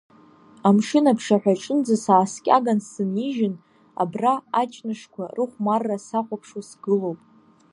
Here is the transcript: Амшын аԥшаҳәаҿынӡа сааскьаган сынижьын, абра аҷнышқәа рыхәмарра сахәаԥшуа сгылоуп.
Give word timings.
Амшын 0.67 1.05
аԥшаҳәаҿынӡа 1.11 1.95
сааскьаган 2.03 2.79
сынижьын, 2.89 3.55
абра 4.01 4.33
аҷнышқәа 4.61 5.23
рыхәмарра 5.35 5.97
сахәаԥшуа 6.05 6.61
сгылоуп. 6.69 7.19